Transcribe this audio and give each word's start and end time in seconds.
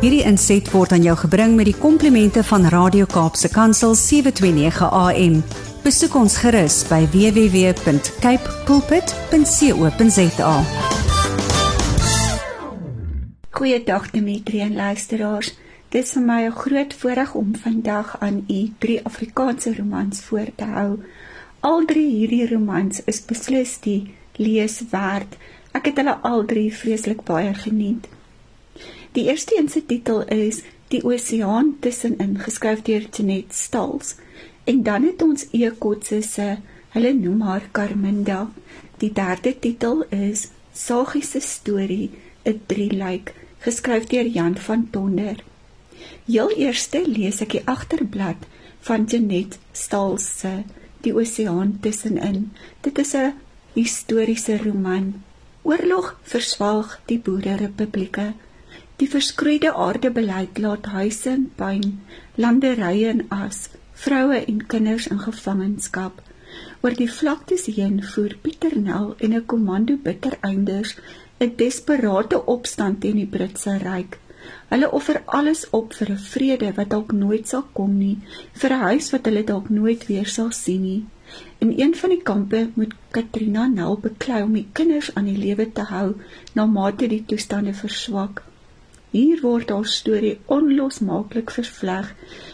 Hierdie 0.00 0.22
inset 0.24 0.64
word 0.72 0.94
aan 0.96 1.02
jou 1.04 1.12
gebring 1.20 1.58
met 1.58 1.66
die 1.68 1.76
komplimente 1.76 2.40
van 2.48 2.62
Radio 2.72 3.04
Kaapse 3.04 3.50
Kansel 3.52 3.92
729 3.92 4.86
AM. 4.96 5.34
Besoek 5.84 6.14
ons 6.16 6.38
gerus 6.40 6.78
by 6.88 7.02
www.cape 7.12 8.54
pulpit.co.za. 8.64 10.54
Goeiedag 13.58 14.06
Dimitri 14.14 14.62
en 14.64 14.72
luisteraars. 14.78 15.52
Dit 15.92 16.08
is 16.08 16.12
vir 16.16 16.24
my 16.24 16.48
'n 16.48 16.56
groot 16.56 16.94
voorreg 16.94 17.34
om 17.34 17.52
vandag 17.56 18.16
aan 18.20 18.44
u 18.48 18.72
drie 18.78 19.04
Afrikaanse 19.04 19.74
romans 19.76 20.20
voor 20.20 20.48
te 20.56 20.64
hou. 20.64 21.04
Al 21.60 21.84
drie 21.84 22.08
hierdie 22.08 22.48
romans 22.48 23.04
is 23.04 23.20
beslis 23.24 23.76
die 23.80 24.14
lees 24.36 24.80
werd. 24.90 25.36
Ek 25.72 25.84
het 25.84 25.96
hulle 25.96 26.16
al 26.22 26.44
drie 26.44 26.72
vreeslik 26.72 27.22
baie 27.22 27.54
geniet. 27.54 28.08
Die 29.12 29.24
eerste 29.26 29.58
een 29.58 29.68
se 29.68 29.86
titel 29.86 30.22
is 30.24 30.62
Die 30.88 31.02
Oseaan 31.04 31.76
tussenin, 31.82 32.36
geskryf 32.38 32.82
deur 32.86 33.06
Jeanette 33.10 33.54
Stals. 33.54 34.14
En 34.64 34.82
dan 34.82 35.02
het 35.02 35.22
ons 35.22 35.46
Ekotse 35.50 36.20
se, 36.22 36.56
hulle 36.94 37.10
noem 37.14 37.40
haar 37.40 37.64
Carminda. 37.72 38.50
Die 39.02 39.10
derde 39.12 39.58
titel 39.58 40.04
is 40.14 40.48
Sagie 40.72 41.22
se 41.26 41.40
storie, 41.40 42.10
'n 42.44 42.60
drieluik, 42.66 43.34
geskryf 43.58 44.06
deur 44.06 44.26
Jan 44.26 44.56
van 44.56 44.88
Tonder. 44.90 45.42
Heel 46.26 46.50
eerste 46.50 47.02
lees 47.06 47.40
ek 47.40 47.50
die 47.50 47.62
agterblad 47.64 48.46
van 48.80 49.04
Jeanette 49.04 49.58
Stals 49.72 50.38
se 50.38 50.62
Die 51.00 51.14
Oseaan 51.14 51.78
tussenin. 51.80 52.52
Dit 52.80 52.98
is 52.98 53.14
'n 53.14 53.34
historiese 53.72 54.56
roman. 54.62 55.22
Oorlog 55.62 56.16
verswalg 56.22 57.00
die 57.06 57.18
Boererepublieke. 57.18 58.32
Die 59.00 59.08
verskroeide 59.08 59.70
aardebeleid 59.82 60.58
laat 60.60 60.86
huise 60.92 61.30
in 61.32 61.44
puin, 61.56 61.84
landerye 62.36 63.12
in 63.14 63.22
as, 63.32 63.60
vroue 64.02 64.40
en 64.40 64.58
kinders 64.72 65.06
in 65.08 65.22
gevangenskap. 65.22 66.18
Oor 66.84 66.96
die 66.98 67.08
vlaktes 67.08 67.64
heen 67.76 68.02
voer 68.10 68.34
Pieter 68.42 68.76
Nel 68.88 69.14
en 69.24 69.36
'n 69.38 69.46
komando 69.52 69.96
bittereinders 70.08 70.92
'n 71.40 71.56
desperate 71.62 72.42
opstand 72.56 73.00
teen 73.00 73.16
die 73.22 73.30
Britse 73.36 73.78
ryk. 73.84 74.18
Hulle 74.68 74.92
offer 74.98 75.22
alles 75.38 75.64
op 75.70 75.94
vir 75.94 76.10
'n 76.10 76.26
vrede 76.32 76.72
wat 76.76 76.90
dalk 76.90 77.12
nooit 77.12 77.48
sal 77.48 77.64
kom 77.72 77.96
nie, 77.98 78.18
vir 78.52 78.70
'n 78.70 78.84
huis 78.88 79.10
wat 79.12 79.24
hulle 79.24 79.44
dalk 79.44 79.70
nooit 79.70 80.06
weer 80.06 80.26
sal 80.26 80.52
sien 80.52 80.82
nie. 80.82 81.04
In 81.58 81.72
een 81.80 81.94
van 81.94 82.10
die 82.10 82.22
kampe 82.22 82.68
moet 82.74 82.94
Katrina 83.10 83.66
Nel 83.66 83.96
beklei 83.96 84.42
om 84.42 84.52
die 84.52 84.68
kinders 84.72 85.14
aan 85.14 85.24
die 85.24 85.38
lewe 85.46 85.72
te 85.72 85.82
hou 85.82 86.14
na 86.54 86.66
mate 86.66 87.08
die 87.08 87.24
toestande 87.24 87.72
verswak. 87.72 88.49
Hier 89.10 89.40
word 89.42 89.72
haar 89.74 89.88
storie 89.90 90.36
onlosmaaklik 90.54 91.50
vervleg 91.50 92.12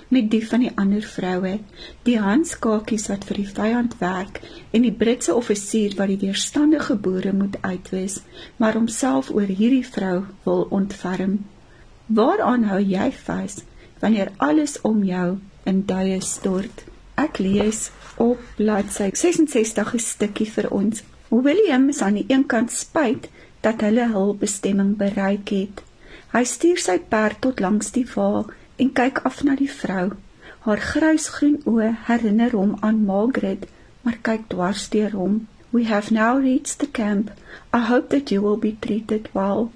met 0.08 0.30
die 0.32 0.40
van 0.48 0.62
die 0.64 0.70
ander 0.80 1.04
vroue, 1.04 1.58
die 2.08 2.16
handskakies 2.16 3.10
wat 3.12 3.26
vir 3.28 3.40
die 3.42 3.50
vyand 3.58 3.96
werk 4.00 4.40
en 4.72 4.86
die 4.86 4.94
Britse 5.02 5.34
offisier 5.36 5.92
wat 5.98 6.08
die 6.08 6.22
weerstandige 6.22 6.96
boere 6.96 7.34
moet 7.36 7.58
uitwis, 7.60 8.22
maar 8.56 8.78
homself 8.78 9.28
oor 9.34 9.52
hierdie 9.58 9.84
vrou 9.84 10.22
wil 10.46 10.64
ontferm. 10.78 11.42
Waaraan 12.06 12.64
hou 12.70 12.80
jy 12.80 13.10
vas 13.26 13.58
wanneer 14.00 14.32
alles 14.48 14.78
om 14.80 15.02
jou 15.04 15.36
in 15.68 15.82
duie 15.90 16.22
stort? 16.24 16.86
Ek 17.20 17.36
lees 17.38 17.90
op 18.16 18.40
bladsy 18.56 19.10
66 19.12 19.92
'n 19.92 19.98
stukkie 19.98 20.48
vir 20.56 20.70
ons. 20.70 21.04
William 21.28 21.88
is 21.88 22.00
aan 22.00 22.16
die 22.16 22.26
een 22.28 22.46
kant 22.46 22.72
spyt 22.72 23.28
dat 23.60 23.80
hulle 23.84 24.08
hul 24.12 24.34
bestemming 24.34 24.96
bereik 24.96 25.48
het. 25.48 25.82
Hy 26.34 26.44
stuur 26.44 26.80
sy 26.82 26.98
perd 27.12 27.40
tot 27.44 27.60
langs 27.64 27.92
die 27.94 28.06
wa 28.14 28.44
en 28.82 28.92
kyk 29.00 29.22
af 29.28 29.42
na 29.46 29.54
die 29.56 29.70
vrou. 29.70 30.10
Haar 30.66 30.82
grysgroen 30.90 31.60
oë 31.70 31.92
herinner 32.08 32.56
hom 32.58 32.72
aan 32.80 33.04
Margaret, 33.10 33.68
maar 34.02 34.18
kyk 34.28 34.48
dwars 34.54 34.88
deur 34.94 35.14
hom. 35.14 35.36
We 35.70 35.84
have 35.84 36.14
now 36.14 36.38
reached 36.38 36.78
the 36.78 36.90
camp. 37.00 37.30
I 37.72 37.80
hope 37.90 38.08
that 38.10 38.30
you 38.30 38.42
will 38.42 38.56
be 38.56 38.76
treated 38.80 39.28
well. 39.34 39.70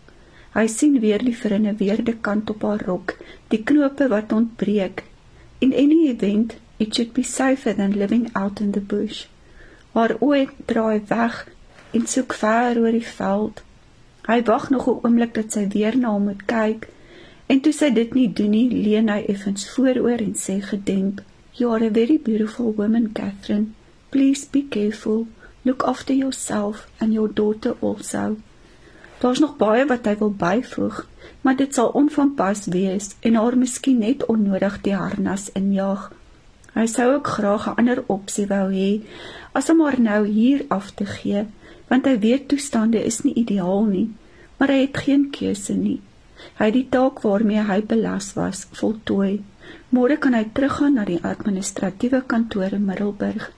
Hy 0.54 0.66
sien 0.66 0.98
weer 1.02 1.22
die 1.22 1.36
vrinne 1.36 1.76
weerde 1.78 2.16
kant 2.26 2.50
op 2.50 2.66
haar 2.66 2.82
rok, 2.86 3.14
die 3.54 3.62
knope 3.62 4.08
wat 4.10 4.32
ontbreek. 4.32 5.04
In 5.60 5.72
any 5.72 6.08
event, 6.08 6.56
it 6.78 6.94
should 6.94 7.12
be 7.12 7.22
safer 7.22 7.74
than 7.74 7.98
living 8.02 8.30
out 8.34 8.60
in 8.60 8.72
the 8.72 8.80
bush. 8.80 9.26
Haar 9.94 10.16
oë 10.18 10.48
draai 10.66 11.02
weg 11.08 11.44
en 11.94 12.06
soek 12.06 12.34
ver 12.42 12.78
oor 12.82 12.94
die 12.96 13.06
veld. 13.06 13.62
Hy 14.28 14.42
wag 14.44 14.70
nog 14.70 14.86
'n 14.88 15.00
oomblik 15.02 15.34
dat 15.34 15.52
sy 15.52 15.68
weer 15.68 15.96
na 15.96 16.10
hom 16.10 16.24
moet 16.24 16.44
kyk. 16.44 16.88
En 17.46 17.60
toe 17.60 17.72
sy 17.72 17.90
dit 17.90 18.14
nie 18.14 18.32
doen 18.32 18.50
nie, 18.50 18.68
leun 18.70 19.08
hy 19.08 19.24
effens 19.26 19.70
vooroor 19.70 20.20
en 20.20 20.34
sê 20.34 20.60
gedemp: 20.60 21.22
"You 21.52 21.72
are 21.72 21.86
a 21.86 21.90
very 21.90 22.18
beautiful 22.18 22.74
woman, 22.76 23.12
Catherine. 23.12 23.66
Please 24.08 24.46
be 24.50 24.66
careful. 24.68 25.26
Look 25.62 25.82
after 25.82 26.14
yourself 26.14 26.88
and 26.98 27.12
your 27.12 27.34
daughter 27.34 27.74
also." 27.80 28.36
Daar's 29.20 29.38
nog 29.38 29.56
baie 29.56 29.86
wat 29.86 30.04
hy 30.04 30.16
wil 30.18 30.30
byvoeg, 30.32 31.06
maar 31.40 31.56
dit 31.56 31.74
sal 31.74 31.88
onvanpas 31.88 32.66
wees 32.66 33.16
en 33.20 33.34
haar 33.34 33.56
miskien 33.58 33.98
net 33.98 34.26
onnodig 34.26 34.80
die 34.80 34.94
harnas 34.94 35.50
injaag. 35.52 36.12
Hy 36.72 36.86
sou 36.86 37.14
ook 37.14 37.26
graag 37.26 37.66
'n 37.66 37.76
ander 37.76 38.04
opsie 38.06 38.46
wou 38.46 38.72
hê 38.72 39.02
as 39.52 39.70
om 39.70 39.80
haar 39.80 40.00
nou 40.00 40.26
hier 40.26 40.64
af 40.68 40.90
te 40.90 41.06
gee 41.06 41.46
want 41.90 42.06
hy 42.06 42.16
weet 42.22 42.48
toestande 42.50 43.02
is 43.04 43.20
nie 43.26 43.34
ideaal 43.42 43.84
nie, 43.90 44.06
maar 44.58 44.72
hy 44.72 44.84
het 44.84 45.00
geen 45.04 45.26
keuse 45.34 45.74
nie. 45.76 45.98
Hy 46.58 46.70
het 46.70 46.76
die 46.76 46.86
taak 46.94 47.20
waarmee 47.26 47.64
hy 47.68 47.80
belas 47.84 48.32
was 48.36 48.66
voltooi. 48.78 49.40
Môre 49.94 50.16
kan 50.22 50.36
hy 50.38 50.44
teruggaan 50.54 50.96
na 50.96 51.04
die 51.08 51.20
administratiewe 51.26 52.22
kantoor 52.30 52.76
in 52.78 52.86
Middelburg. 52.86 53.50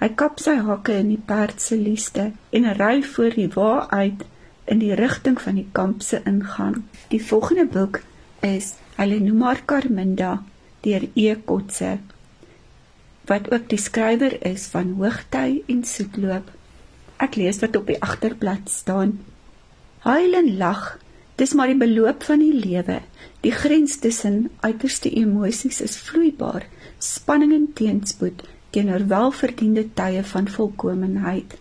Hy 0.00 0.08
kap 0.18 0.40
sy 0.42 0.56
hakke 0.62 0.96
in 1.02 1.10
die 1.12 1.20
perd 1.20 1.60
se 1.62 1.76
lieste 1.78 2.30
en 2.54 2.70
ry 2.78 3.02
voor 3.02 3.36
die 3.36 3.50
wa 3.54 3.86
uit 3.90 4.24
in 4.70 4.80
die 4.80 4.94
rigting 4.96 5.36
van 5.42 5.60
die 5.60 5.68
kamp 5.76 6.02
se 6.02 6.22
ingang. 6.24 6.80
Die 7.12 7.22
volgende 7.22 7.66
boek 7.68 8.00
is 8.40 8.74
Hulle 8.94 9.16
noem 9.18 9.40
haar 9.42 9.60
Carminda 9.66 10.32
deur 10.86 11.08
E. 11.18 11.32
Kotse 11.34 11.96
wat 13.26 13.48
ook 13.50 13.64
die 13.72 13.80
skrywer 13.80 14.36
is 14.46 14.66
van 14.70 14.92
Hoogtyd 14.98 15.70
en 15.72 15.80
Soetloop. 15.88 16.50
Ek 17.16 17.36
lees 17.36 17.60
wat 17.62 17.76
op 17.76 17.86
die 17.86 18.00
agterblad 18.02 18.70
staan. 18.70 19.18
Huil 20.04 20.34
en 20.34 20.56
lag, 20.56 20.98
dis 21.36 21.54
maar 21.54 21.70
die 21.70 21.78
beloop 21.78 22.22
van 22.22 22.42
die 22.42 22.54
lewe. 22.54 23.00
Die 23.40 23.52
grens 23.52 23.98
tussen 23.98 24.50
uiterste 24.60 25.10
emosies 25.10 25.80
is 25.80 25.96
vloeibaar, 25.96 26.66
spanning 26.98 27.52
en 27.52 27.68
teenspoed 27.72 28.42
teenoor 28.74 29.06
welverdiende 29.06 29.84
tye 29.94 30.24
van 30.26 30.48
volkomenheid. 30.50 31.54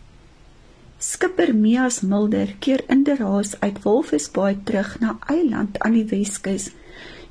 Skipper 0.97 1.52
Mias 1.56 2.00
Mulder 2.02 2.56
keer 2.64 2.81
inderhaas 2.88 3.53
uit 3.59 3.81
Wolfsbaai 3.84 4.64
terug 4.64 4.96
na 5.00 5.18
eiland 5.28 5.80
aan 5.80 5.97
die 5.97 6.06
Weskus. 6.09 6.70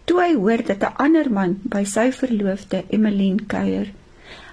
Toe 0.04 0.21
hy 0.21 0.34
hoor 0.37 0.62
dat 0.69 0.84
'n 0.84 0.97
ander 1.06 1.31
man 1.33 1.56
by 1.75 1.83
sy 1.84 2.10
verloofde 2.12 2.84
Emmeline 2.91 3.47
kuier, 3.47 3.89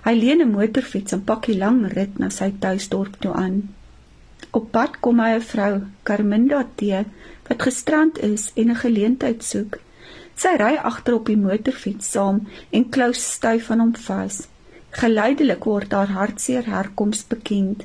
Hy 0.05 0.13
leen 0.15 0.41
'n 0.41 0.51
motorfiets 0.51 1.11
en 1.15 1.23
pak 1.23 1.45
die 1.45 1.57
lang 1.57 1.79
rit 1.93 2.19
na 2.19 2.29
sy 2.29 2.53
tuisdorp 2.59 3.19
toe 3.21 3.33
aan. 3.33 3.57
Op 4.51 4.71
pad 4.71 4.99
kom 4.99 5.19
hy 5.19 5.31
'n 5.35 5.41
vrou, 5.51 5.73
Carminda 6.03 6.63
T, 6.75 6.81
wat 7.47 7.61
gestrand 7.67 8.17
is 8.31 8.51
en 8.55 8.69
'n 8.69 8.81
geleentheid 8.85 9.43
soek. 9.43 9.79
Sy 10.35 10.55
ry 10.57 10.75
agter 10.89 11.13
op 11.13 11.25
die 11.25 11.37
motorfiets 11.37 12.11
saam 12.11 12.47
en 12.71 12.89
klou 12.89 13.13
styf 13.13 13.71
aan 13.71 13.79
hom 13.79 13.95
vas. 13.95 14.47
Geleidelik 15.01 15.63
word 15.63 15.91
haar 15.91 16.07
hartseer 16.07 16.65
herkoms 16.65 17.25
bekend. 17.27 17.83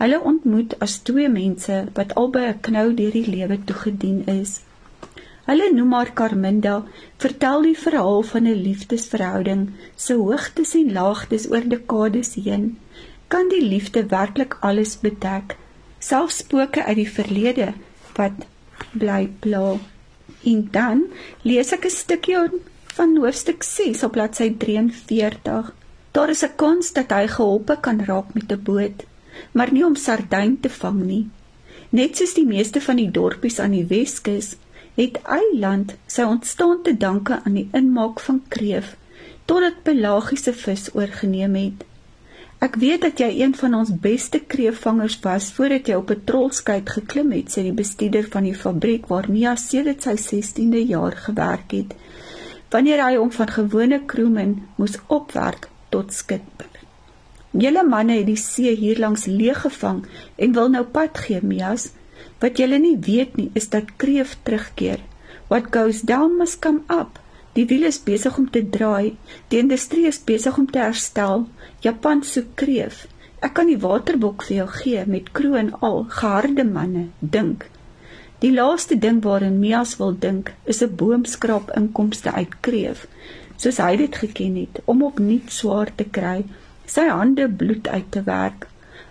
Hulle 0.00 0.20
ontmoet 0.20 0.78
as 0.78 0.98
twee 1.08 1.28
mense 1.28 1.88
wat 1.94 2.14
albei 2.14 2.46
'n 2.48 2.60
knou 2.60 2.94
deur 2.94 3.12
die 3.18 3.30
lewe 3.36 3.58
toegedien 3.64 4.26
is. 4.26 4.60
Hulle 5.48 5.70
noem 5.72 5.92
haar 5.92 6.12
Carminda, 6.12 6.74
vertel 7.22 7.62
die 7.62 7.78
verhaal 7.78 8.22
van 8.22 8.46
'n 8.46 8.62
liefdesverhouding, 8.66 9.62
se 9.96 10.14
hoogtes 10.14 10.74
en 10.74 10.92
laagtes 10.92 11.48
oor 11.50 11.68
dekades 11.68 12.34
heen. 12.34 12.78
Kan 13.28 13.48
die 13.48 13.62
liefde 13.62 14.06
werklik 14.06 14.56
alles 14.60 14.98
bedek? 14.98 15.56
Selfs 15.98 16.36
spooke 16.36 16.84
uit 16.84 16.96
die 16.96 17.10
verlede 17.10 17.72
wat 18.16 18.46
bly 18.92 19.30
pla. 19.40 19.76
En 20.44 20.68
dan 20.72 21.04
lees 21.42 21.72
ek 21.72 21.84
'n 21.84 21.90
stukkie 21.90 22.36
van 22.94 23.16
hoofstuk 23.16 23.62
6 23.62 24.02
op 24.04 24.12
bladsy 24.12 24.54
43. 24.58 25.74
Daar 26.12 26.30
is 26.30 26.44
'n 26.44 26.56
kans 26.56 26.92
dat 26.92 27.10
hy 27.10 27.26
geholpe 27.26 27.76
kan 27.80 28.00
raak 28.04 28.34
met 28.34 28.52
'n 28.52 28.62
boot, 28.62 29.04
maar 29.52 29.72
nie 29.72 29.84
om 29.84 29.96
sardyn 29.96 30.60
te 30.60 30.68
vang 30.68 31.02
nie. 31.02 31.28
Net 31.90 32.16
soos 32.16 32.34
die 32.34 32.46
meeste 32.46 32.80
van 32.80 32.96
die 32.96 33.10
dorpies 33.10 33.58
aan 33.58 33.70
die 33.70 33.86
Weskus 33.86 34.56
het 35.00 35.20
eiland 35.24 35.94
sy 36.06 36.24
ontstaan 36.28 36.82
te 36.84 36.96
danke 36.96 37.40
aan 37.44 37.56
die 37.56 37.68
inmaak 37.72 38.20
van 38.20 38.42
kreef 38.48 38.96
totdat 39.48 39.82
pelagiese 39.82 40.52
vis 40.54 40.90
oorgeneem 40.94 41.54
het. 41.58 41.86
Ek 42.60 42.76
weet 42.76 43.00
dat 43.06 43.20
jy 43.22 43.30
een 43.40 43.54
van 43.56 43.74
ons 43.78 43.90
beste 44.04 44.38
kreefvangers 44.52 45.16
was 45.24 45.48
voordat 45.56 45.88
jy 45.88 45.96
op 45.96 46.10
'n 46.12 46.24
trolskuit 46.28 46.90
geklim 46.96 47.32
het, 47.32 47.48
sê 47.48 47.62
die 47.64 47.72
bestuurder 47.72 48.28
van 48.30 48.44
die 48.44 48.54
fabriek 48.54 49.08
waar 49.08 49.30
Mia 49.30 49.56
sedert 49.56 50.02
sy 50.02 50.14
16de 50.16 50.82
jaar 50.86 51.16
gewerk 51.16 51.70
het. 51.72 51.94
Wanneer 52.70 53.04
hy 53.04 53.16
hom 53.16 53.32
van 53.32 53.48
gewone 53.48 54.04
crewman 54.06 54.52
moes 54.76 54.98
opwerk 55.06 55.68
tot 55.88 56.12
skipper. 56.12 56.68
Julle 57.50 57.82
manne 57.82 58.12
het 58.12 58.26
die 58.26 58.36
see 58.36 58.76
hier 58.76 58.98
langs 58.98 59.24
leeg 59.24 59.60
gevang 59.60 60.04
en 60.36 60.52
wil 60.52 60.68
nou 60.68 60.84
pad 60.84 61.18
gee, 61.18 61.40
Mias. 61.42 61.90
Wat 62.40 62.58
julle 62.58 62.78
nie 62.80 62.96
weet 63.04 63.36
nie, 63.36 63.50
is 63.54 63.68
dat 63.68 63.96
kreef 63.96 64.36
terugkeer. 64.42 65.00
What 65.48 65.72
goes 65.74 66.00
down 66.00 66.38
must 66.38 66.60
come 66.64 66.82
up. 66.88 67.18
Die 67.58 67.66
wiel 67.66 67.88
is 67.88 67.98
besig 68.02 68.36
om 68.38 68.50
te 68.50 68.62
draai. 68.76 69.16
Die 69.48 69.58
industrie 69.58 70.06
is 70.06 70.22
besig 70.24 70.58
om 70.58 70.68
te 70.70 70.78
herstel. 70.78 71.48
Japan 71.84 72.22
soek 72.22 72.54
kreef. 72.54 73.06
Ek 73.40 73.54
kan 73.56 73.68
die 73.68 73.80
waterbok 73.80 74.44
vir 74.46 74.56
jou 74.62 74.70
gee 74.78 75.04
met 75.08 75.32
kroon 75.36 75.74
al 75.80 76.04
geharde 76.20 76.64
manne. 76.64 77.08
Dink. 77.20 77.66
Die 78.40 78.52
laaste 78.52 78.96
ding 78.96 79.20
waarin 79.24 79.58
Mias 79.60 79.98
wil 80.00 80.14
dink, 80.24 80.52
is 80.64 80.80
'n 80.82 80.96
boomskraap 81.00 81.72
inkomste 81.76 82.32
uit 82.32 82.54
kreef, 82.66 83.06
soos 83.56 83.80
hy 83.84 83.96
dit 83.96 84.16
geken 84.16 84.54
het, 84.56 84.80
om 84.84 85.02
opnuut 85.04 85.52
swaar 85.52 85.90
te 85.94 86.04
kry, 86.04 86.44
sy 86.86 87.04
hande 87.08 87.48
bloed 87.48 87.88
uit 87.88 88.08
te 88.10 88.22
werk. 88.24 88.66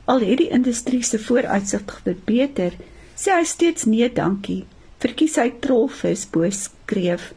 Al 0.06 0.26
het 0.26 0.38
die 0.42 0.50
industrie 0.50 1.04
se 1.04 1.20
vooruitsig 1.20 2.02
verbeter, 2.04 2.74
sê 3.20 3.36
hy 3.36 3.46
steeds 3.46 3.86
nee, 3.92 4.08
dankie. 4.08 4.64
Verkies 5.04 5.36
hy 5.40 5.50
trolvis 5.64 6.26
bo 6.32 6.48
skreef 6.52 7.34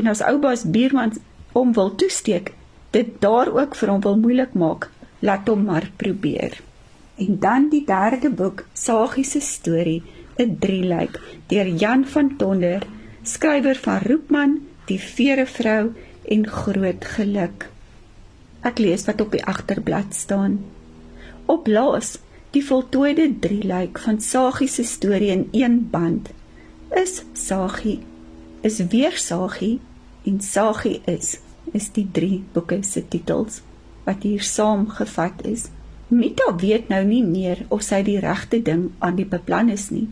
en 0.00 0.08
as 0.12 0.22
ou 0.24 0.38
baas 0.40 0.64
Bierman 0.64 1.12
hom 1.54 1.74
wil 1.76 1.92
toesteek, 2.00 2.52
dit 2.94 3.12
daar 3.22 3.50
ook 3.52 3.76
vir 3.78 3.92
hom 3.92 4.02
wil 4.06 4.18
moeilik 4.22 4.54
maak, 4.58 4.88
laat 5.20 5.48
hom 5.50 5.66
maar 5.68 5.90
probeer. 6.00 6.56
En 7.20 7.36
dan 7.42 7.68
die 7.72 7.82
derde 7.84 8.30
boek, 8.32 8.64
Sagie 8.72 9.24
se 9.24 9.40
storie, 9.40 10.02
'n 10.38 10.56
drieluik 10.58 11.20
deur 11.48 11.68
Jan 11.68 12.04
van 12.04 12.36
Tonder, 12.36 12.86
skrywer 13.22 13.76
van 13.76 14.00
Roepman, 14.06 14.60
Die 14.86 14.98
Vere 14.98 15.46
Vrou 15.46 15.92
en 16.24 16.46
Groot 16.46 17.04
Geluk. 17.04 17.68
Ek 18.62 18.78
lees 18.78 19.04
wat 19.04 19.20
op 19.20 19.32
die 19.32 19.44
agterblad 19.44 20.14
staan. 20.14 20.64
Op 21.46 21.66
laas, 21.66 22.18
die 22.50 22.62
voltooide 22.66 23.28
drieluik 23.38 23.98
van 24.02 24.20
Sagie 24.20 24.68
se 24.68 24.82
storie 24.84 25.30
in 25.30 25.48
een 25.52 25.76
band. 25.90 26.30
Is 26.90 27.22
Sagie 27.32 28.00
is 28.60 28.80
weer 28.90 29.16
Sagie 29.16 29.80
en 30.24 30.40
Sagie 30.40 31.00
is 31.04 31.38
is 31.72 31.92
die 31.94 32.08
drie 32.12 32.40
boeke 32.52 32.80
se 32.82 33.04
titels 33.08 33.60
wat 34.04 34.24
hier 34.26 34.42
saamgevat 34.42 35.44
is. 35.46 35.68
Mita 36.10 36.48
weet 36.58 36.88
nou 36.90 37.04
nie 37.06 37.22
meer 37.22 37.62
of 37.68 37.84
sy 37.86 38.00
die 38.02 38.18
regte 38.18 38.58
ding 38.66 38.88
aan 38.98 39.14
die 39.20 39.28
beplan 39.30 39.70
is 39.70 39.86
nie, 39.94 40.08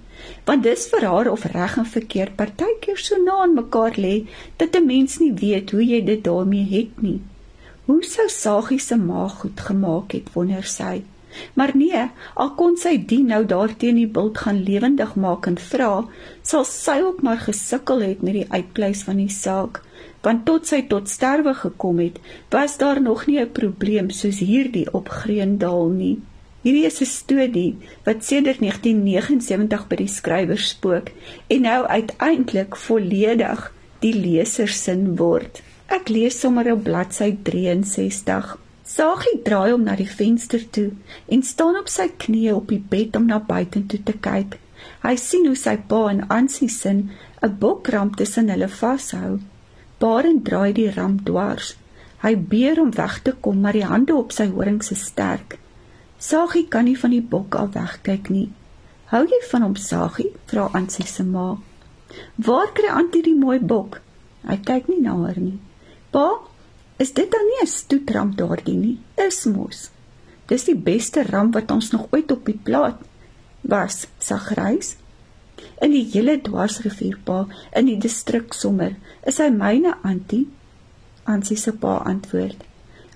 want 0.47 0.63
dis 0.63 0.87
vir 0.93 1.09
haar 1.11 1.33
of 1.33 1.49
reg 1.51 1.75
en 1.83 1.91
verkeerd 1.91 2.37
partykeer 2.39 3.03
so 3.03 3.19
na 3.25 3.41
aan 3.43 3.59
mekaar 3.59 3.99
lê 3.99 4.15
dat 4.63 4.77
'n 4.79 4.87
mens 4.87 5.19
nie 5.19 5.33
weet 5.33 5.75
hoe 5.75 5.83
jy 5.83 6.05
dit 6.05 6.25
daarmee 6.25 6.71
het 6.71 7.03
nie. 7.03 7.21
Hoe 7.87 8.03
sou 8.05 8.29
Sagie 8.29 8.79
se 8.79 8.97
maag 8.97 9.41
goed 9.41 9.61
gemaak 9.61 10.13
het 10.13 10.33
wonder 10.35 10.65
sy. 10.65 11.03
Maar 11.55 11.73
nee, 11.75 12.05
al 12.35 12.55
kon 12.55 12.77
sy 12.77 12.97
die 13.11 13.23
nou 13.25 13.45
daarteen 13.47 13.99
die 14.01 14.09
bult 14.19 14.39
gaan 14.45 14.63
lewendig 14.65 15.15
maak 15.15 15.47
en 15.51 15.59
vra, 15.59 16.05
sal 16.43 16.65
sy 16.65 17.01
ook 17.05 17.23
maar 17.23 17.43
gesukkel 17.45 18.01
het 18.07 18.23
met 18.23 18.39
die 18.41 18.49
uitpleis 18.49 19.05
van 19.09 19.21
die 19.23 19.33
saak, 19.33 19.83
want 20.23 20.45
tot 20.47 20.67
sy 20.67 20.83
tot 20.91 21.09
sterwe 21.09 21.55
gekom 21.55 22.01
het, 22.03 22.19
was 22.51 22.79
daar 22.79 23.01
nog 23.01 23.27
nie 23.27 23.41
'n 23.41 23.53
probleem 23.53 24.11
soos 24.11 24.39
hierdie 24.39 24.89
op 24.93 25.09
Greendal 25.09 25.89
nie. 25.89 26.19
Hierdie 26.63 26.87
is 26.87 27.01
'n 27.01 27.07
studie 27.07 27.77
wat 28.05 28.25
sedert 28.25 28.61
1979 28.61 29.87
by 29.89 29.97
die 29.97 30.09
skrywer 30.09 30.59
spook 30.59 31.11
en 31.47 31.61
nou 31.61 31.87
uiteindelik 31.87 32.77
volledig 32.77 33.73
die 34.01 34.15
leser 34.15 34.69
sin 34.69 35.17
word. 35.17 35.63
Ek 35.89 36.09
lees 36.09 36.41
sommer 36.41 36.73
op 36.73 36.83
bladsy 36.85 37.37
63. 37.43 38.59
Sagie 38.99 39.39
draai 39.47 39.71
hom 39.71 39.85
na 39.87 39.93
die 39.95 40.09
venster 40.11 40.63
toe 40.75 40.89
en 41.35 41.43
staan 41.47 41.77
op 41.79 41.91
sy 41.93 42.09
knieë 42.23 42.55
op 42.57 42.73
die 42.73 42.81
bed 42.95 43.15
om 43.15 43.29
na 43.31 43.37
buitentoe 43.39 44.01
te 44.09 44.15
kyk. 44.25 44.57
Hy 45.05 45.13
sien 45.23 45.47
hoe 45.47 45.59
sy 45.61 45.77
pa 45.93 46.01
en 46.11 46.25
Ansie 46.37 46.71
sin 46.77 47.05
'n 47.47 47.53
bokram 47.61 48.11
tussen 48.19 48.51
hulle 48.51 48.69
vashou. 48.81 49.39
Baren 50.01 50.43
draai 50.43 50.73
die 50.73 50.91
ram 50.97 51.15
dwars. 51.29 51.77
Hy 52.25 52.35
beer 52.51 52.81
om 52.81 52.91
weg 52.91 53.23
te 53.23 53.33
kom, 53.41 53.61
maar 53.61 53.79
die 53.79 53.87
hande 53.93 54.15
op 54.17 54.33
sy 54.33 54.49
horings 54.51 54.91
is 54.91 55.07
sterk. 55.13 55.59
Sagie 56.19 56.67
kan 56.69 56.85
nie 56.85 56.99
van 56.99 57.11
die 57.11 57.23
bok 57.23 57.55
af 57.55 57.73
wegkyk 57.75 58.29
nie. 58.31 58.51
"Hou 59.05 59.25
jy 59.25 59.41
van 59.51 59.63
hom, 59.63 59.77
Sagie?" 59.77 60.33
vra 60.47 60.71
Ansie 60.73 61.07
se 61.07 61.23
ma. 61.23 61.57
"Waar 62.37 62.73
kry 62.73 62.89
Antie 62.89 63.23
die 63.23 63.39
mooi 63.39 63.61
bok?" 63.61 64.01
Hy 64.49 64.57
kyk 64.57 64.89
nie 64.89 65.01
na 65.01 65.17
haar 65.17 65.39
nie. 65.39 65.59
"Pa, 66.11 66.48
Is 66.99 67.13
dit 67.15 67.31
dan 67.31 67.47
nie 67.47 67.63
'n 67.63 67.67
stoetram 67.67 68.35
daardie 68.37 68.75
nie? 68.77 68.99
Is 69.15 69.45
mos. 69.45 69.91
Dis 70.47 70.65
die 70.65 70.77
beste 70.77 71.23
ram 71.23 71.51
wat 71.51 71.71
ons 71.71 71.91
nog 71.91 72.07
ooit 72.11 72.31
op 72.31 72.45
die 72.45 72.61
plaat 72.63 72.99
was, 73.61 74.07
sagrys. 74.19 74.97
In 75.81 75.91
die 75.91 76.07
hele 76.13 76.41
dwarsrivierpa 76.41 77.47
in 77.73 77.87
die 77.87 77.99
distrik 77.99 78.55
sommer 78.55 78.97
is 79.27 79.39
hy 79.39 79.51
myne 79.55 79.95
antie. 80.03 80.47
Ansie 81.25 81.57
se 81.57 81.73
pa 81.73 81.99
antwoord. 82.09 82.65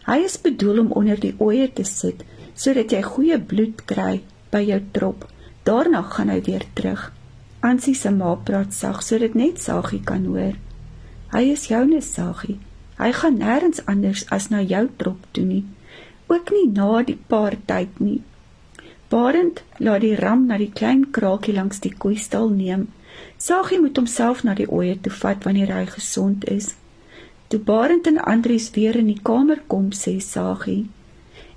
Hy 0.06 0.18
is 0.26 0.40
bedoel 0.40 0.82
om 0.84 0.92
onder 0.92 1.20
die 1.20 1.34
oeye 1.40 1.70
te 1.72 1.84
sit 1.84 2.24
sodat 2.54 2.92
jy 2.92 3.02
goeie 3.02 3.38
bloed 3.38 3.84
kry 3.88 4.20
by 4.52 4.60
jou 4.66 4.80
trop. 4.92 5.24
Daarna 5.64 6.02
gaan 6.02 6.28
hy 6.28 6.42
weer 6.44 6.66
terug. 6.74 7.12
Ansie 7.62 7.94
se 7.94 8.10
ma 8.10 8.34
praat 8.34 8.74
sag 8.74 9.02
sodat 9.02 9.34
net 9.34 9.62
Sagie 9.62 10.02
kan 10.04 10.26
hoor. 10.26 10.58
Hy 11.32 11.42
is 11.54 11.66
joune 11.70 12.02
Sagie. 12.02 12.58
Hy 12.98 13.12
gaan 13.12 13.38
nêrens 13.38 13.80
anders 13.86 14.26
as 14.30 14.48
na 14.48 14.60
jou 14.62 14.88
trop 14.96 15.18
toe 15.32 15.44
nie. 15.44 15.64
Ook 16.26 16.50
nie 16.50 16.68
na 16.72 17.02
die 17.02 17.18
paar 17.26 17.56
tyd 17.66 18.00
nie. 18.00 18.20
Barend 19.12 19.62
laat 19.76 20.00
die 20.00 20.16
ram 20.16 20.46
na 20.46 20.56
die 20.56 20.72
klein 20.72 21.10
kraakie 21.10 21.52
langs 21.54 21.82
die 21.84 21.92
koeistal 21.92 22.48
neem. 22.48 22.86
Sagie 23.36 23.80
moet 23.80 23.96
homself 23.96 24.40
na 24.44 24.54
die 24.54 24.68
oeye 24.70 24.94
toe 25.00 25.12
vat 25.12 25.44
wanneer 25.44 25.72
hy 25.74 25.84
gesond 25.90 26.46
is. 26.48 26.74
Toe 27.52 27.60
Barend 27.60 28.06
en 28.06 28.22
Andries 28.24 28.70
weer 28.72 28.96
in 28.96 29.10
die 29.10 29.20
kamer 29.22 29.60
kom, 29.68 29.90
sê 29.92 30.14
Sagie: 30.20 30.88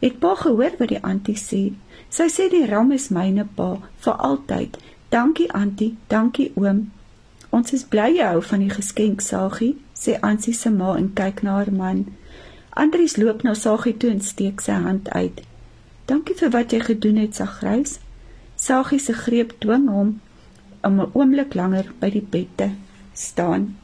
"Het 0.01 0.19
pa 0.19 0.35
gehoor 0.35 0.75
wat 0.79 0.89
die 0.89 1.03
antie 1.03 1.37
sê? 1.39 1.63
Sy 2.09 2.27
sê 2.27 2.49
die 2.49 2.65
ram 2.65 2.91
is 2.91 3.07
myne 3.09 3.47
pa 3.55 3.69
vir 4.03 4.13
altyd. 4.13 4.77
Dankie 5.09 5.51
antie, 5.51 5.95
dankie 6.07 6.51
oom. 6.55 6.91
Ons 7.51 7.73
is 7.73 7.83
bly 7.83 8.09
jy 8.17 8.27
hou 8.33 8.41
van 8.41 8.59
die 8.59 8.69
geskenk, 8.69 9.21
Sagie." 9.21 9.84
Sê 9.95 10.18
Ansie 10.21 10.54
se 10.54 10.69
ma 10.69 10.95
en 10.99 11.14
kyk 11.14 11.42
na 11.44 11.57
haar 11.57 11.71
man. 11.71 12.06
Andries 12.75 13.16
loop 13.18 13.44
na 13.44 13.54
Sagie 13.56 13.95
toe 13.97 14.11
en 14.11 14.21
steek 14.21 14.61
sy 14.61 14.75
hand 14.85 15.09
uit. 15.16 15.42
Dankie 16.06 16.35
vir 16.35 16.52
wat 16.54 16.73
jy 16.75 16.81
gedoen 16.83 17.21
het, 17.23 17.37
Sagrys. 17.40 17.99
Sagie 18.59 18.99
se 18.99 19.16
greep 19.16 19.56
dwing 19.64 19.87
hom 19.90 20.19
om 20.83 20.99
'n 21.02 21.11
oomblik 21.14 21.56
langer 21.56 21.87
by 21.99 22.09
die 22.09 22.28
bed 22.33 22.52
te 22.56 22.69
staan. 23.14 23.75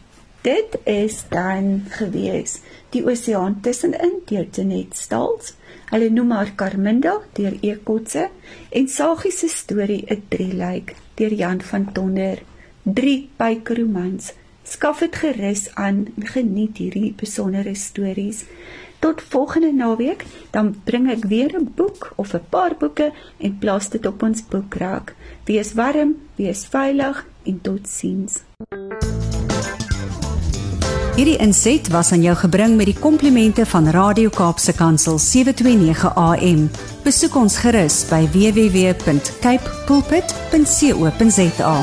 Dit 0.41 0.77
is 0.83 1.23
dan 1.29 1.83
gewees 1.89 2.59
die 2.89 3.03
oseaan 3.05 3.61
tussenin 3.61 4.21
deur 4.25 4.47
Janet 4.51 4.97
Stals. 4.97 5.53
Hulle 5.91 6.09
noem 6.09 6.31
haar 6.31 6.55
Carminda 6.55 7.19
deur 7.33 7.57
Ekotse 7.61 8.29
en 8.69 8.87
Sagie 8.87 9.31
se 9.31 9.47
storie 9.47 10.05
'n 10.09 10.23
drieluik 10.27 10.95
deur 11.15 11.33
Jan 11.33 11.61
van 11.61 11.91
Tonder. 11.93 12.41
Drie 12.83 13.29
pykeromans 13.37 14.33
Skaf 14.63 14.99
dit 14.99 15.15
gerus 15.15 15.75
aan 15.75 16.07
en 16.15 16.27
geniet 16.27 16.77
hierdie 16.77 17.13
besondere 17.17 17.75
stories. 17.75 18.43
Tot 18.99 19.21
volgende 19.21 19.73
naweek, 19.73 20.25
dan 20.51 20.75
bring 20.83 21.09
ek 21.09 21.25
weer 21.25 21.57
'n 21.57 21.71
boek 21.75 22.13
of 22.15 22.33
'n 22.33 22.45
paar 22.49 22.75
boeke 22.77 23.11
en 23.37 23.57
plaas 23.57 23.89
dit 23.89 24.05
op 24.05 24.23
ons 24.23 24.47
boekrak. 24.47 25.15
Wees 25.45 25.73
warm, 25.73 26.15
wees 26.35 26.65
veilig 26.65 27.25
en 27.43 27.61
totsiens. 27.61 28.41
Hierdie 31.15 31.37
inset 31.37 31.87
was 31.91 32.11
aan 32.11 32.21
jou 32.21 32.35
gebring 32.35 32.75
met 32.79 32.85
die 32.85 32.99
komplimente 32.99 33.65
van 33.65 33.89
Radio 33.89 34.29
Kaapse 34.29 34.73
Kansel 34.73 35.19
729 35.19 36.15
AM. 36.15 36.69
Besoek 37.03 37.35
ons 37.35 37.57
gerus 37.57 38.05
by 38.09 38.23
www.cape 38.31 39.69
pulpit.co.za. 39.85 41.75